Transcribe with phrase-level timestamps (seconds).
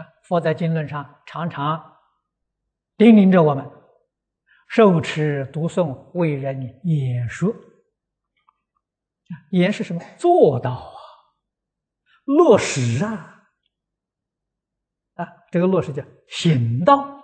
[0.00, 1.96] 啊，佛在经论上常常
[2.96, 3.70] 叮咛着我们：
[4.68, 7.54] 受持读诵，为人演说。
[9.50, 10.00] 演是什么？
[10.18, 10.94] 做到啊，
[12.24, 13.48] 落实啊，
[15.14, 17.14] 啊，这个落实叫行道。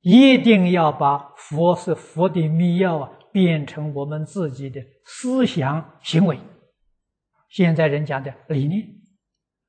[0.00, 6.38] 一定要把佛是佛的密钥啊，变成我们自己的思想行为。
[7.48, 8.86] 现在人讲的理念、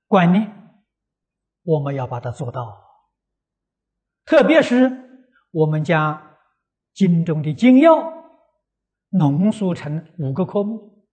[0.07, 0.58] 观念，
[1.69, 2.83] 我们要把它做到。
[4.25, 4.91] 特别是
[5.51, 6.37] 我们将
[6.93, 8.11] 经中的精要
[9.09, 11.07] 浓缩成五个科目，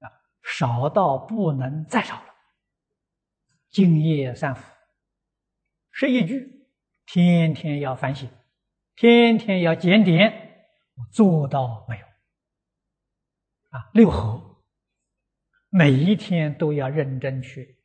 [0.00, 0.08] 啊，
[0.42, 2.34] 少到不能再少了。
[3.70, 4.62] 敬业三福，
[5.90, 6.66] 十一句，
[7.04, 8.30] 天天要反省，
[8.96, 10.66] 天天要检点，
[11.12, 12.06] 做到没有？
[13.70, 14.40] 啊，六和。
[15.68, 17.83] 每一天都要认真去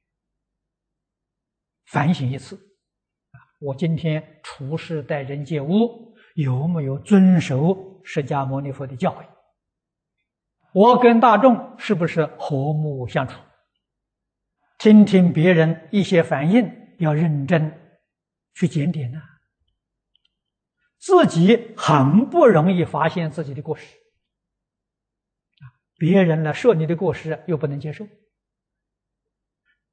[1.92, 9.26] 反省一次，啊，我今天处事待人接物有没有遵守释迦牟尼佛的教诲？
[10.72, 13.42] 我跟大众是不是和睦相处？
[14.78, 17.76] 听听别人一些反应，要认真
[18.54, 19.20] 去检点呢。
[21.00, 23.96] 自己很不容易发现自己的过失。
[25.98, 28.08] 别人来说你的过失，又不能接受，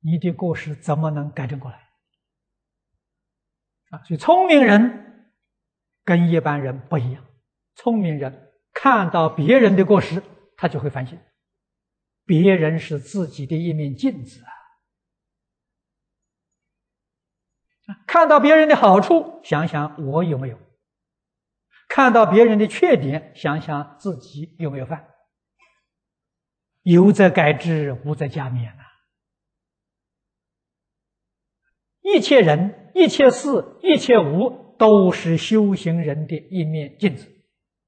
[0.01, 1.86] 你的过失怎么能改正过来？
[3.91, 5.33] 啊，所以聪明人
[6.05, 7.25] 跟一般人不一样。
[7.75, 10.23] 聪明人看到别人的过失，
[10.57, 11.19] 他就会反省。
[12.25, 14.51] 别人是自己的一面镜子啊！
[18.07, 20.57] 看到别人的好处，想想我有没有；
[21.89, 25.15] 看到别人的缺点，想想自己有没有犯。
[26.83, 28.83] 有则改之，无则加勉呐。
[32.01, 37.27] 一切人、一切事、一切物，都是修行人的一面镜子。